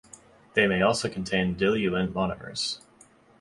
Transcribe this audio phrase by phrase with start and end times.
[0.55, 2.79] They may also contain diluent monomers.